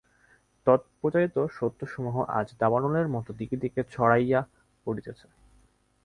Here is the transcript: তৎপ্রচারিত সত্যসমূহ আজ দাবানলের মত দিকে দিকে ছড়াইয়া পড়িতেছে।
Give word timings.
তৎপ্রচারিত 0.67 1.35
সত্যসমূহ 1.57 2.15
আজ 2.29 2.47
দাবানলের 2.59 3.07
মত 3.07 3.27
দিকে 3.31 3.55
দিকে 3.57 3.81
ছড়াইয়া 3.91 4.41
পড়িতেছে। 4.85 5.27